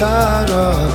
[0.00, 0.89] tired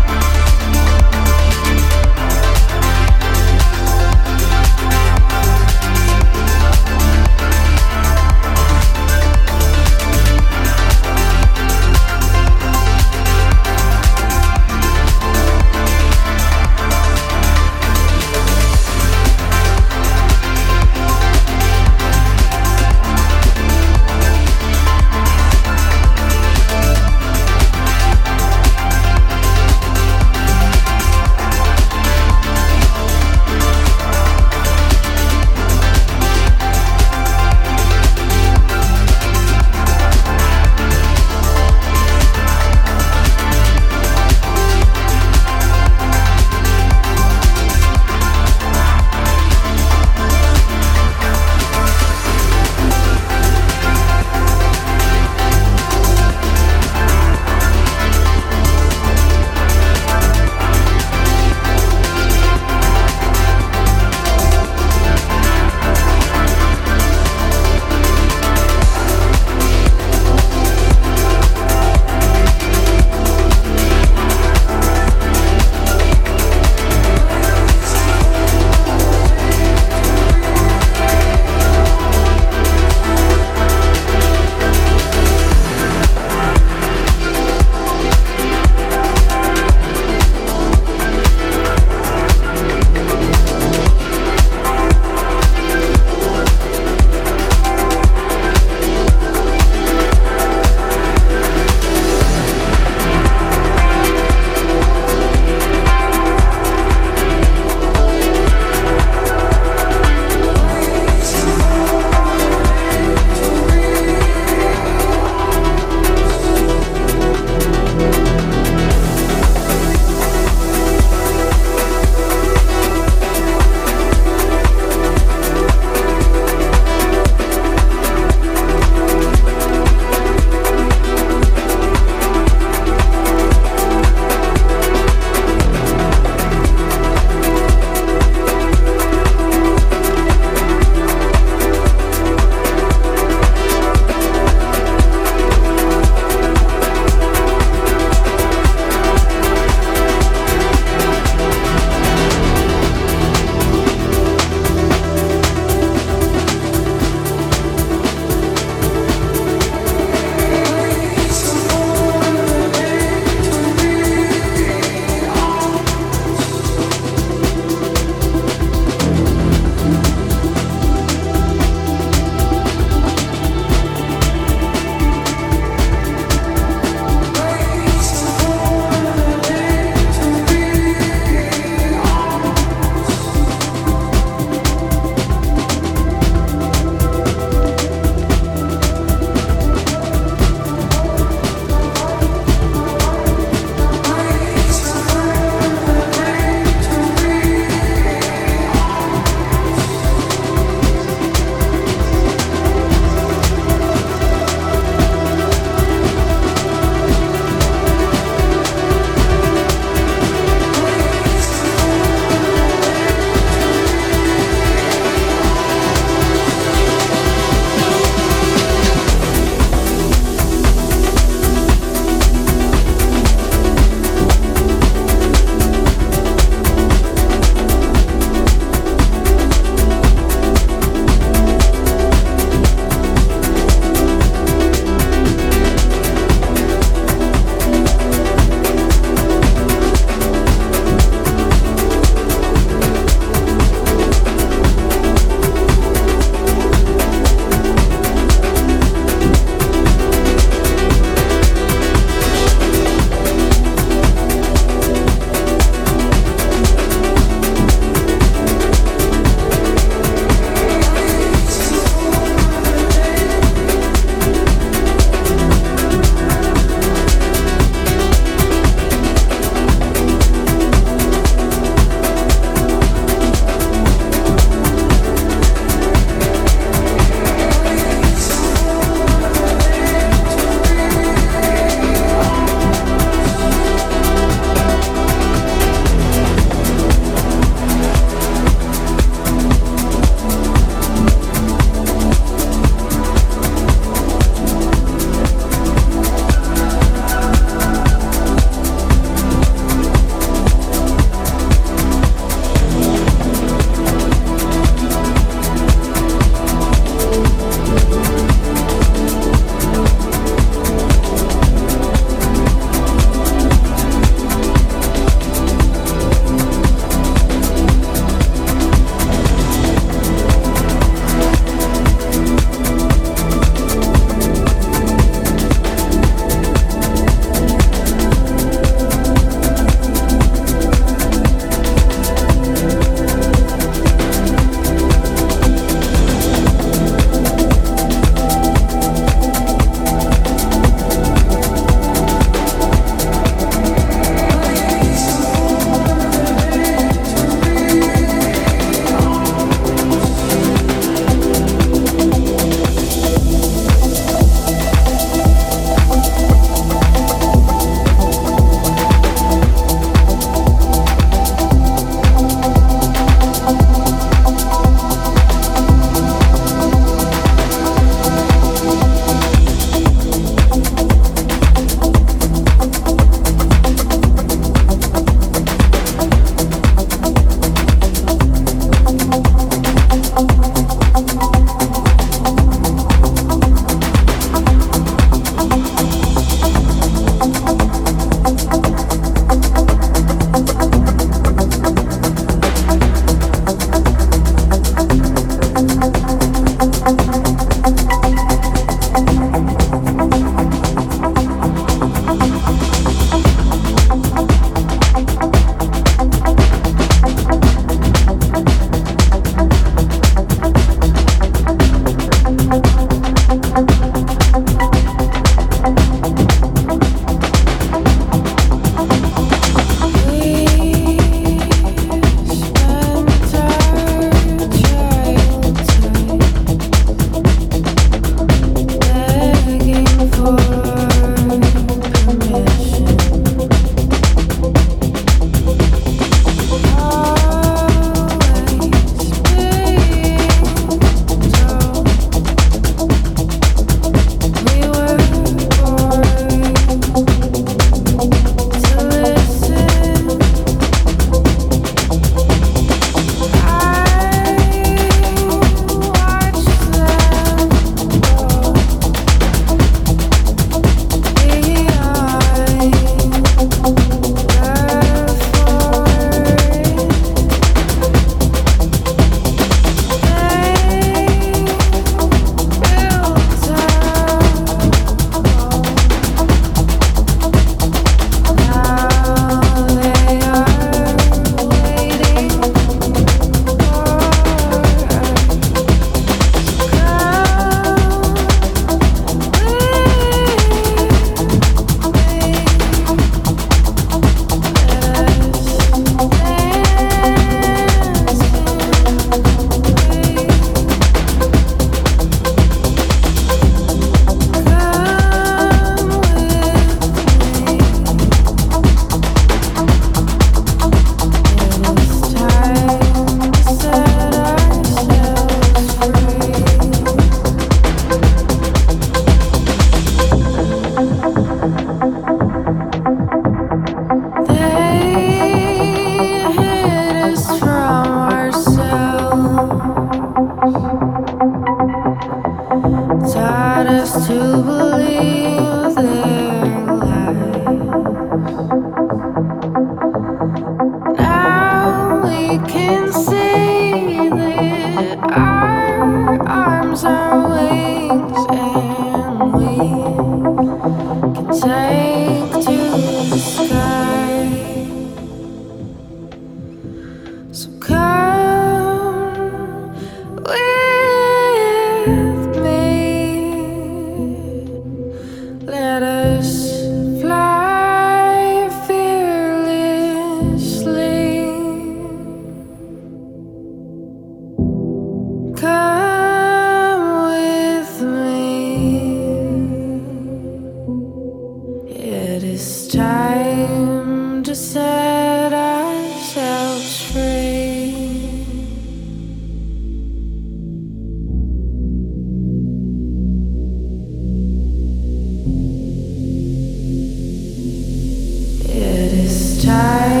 [599.61, 600.00] I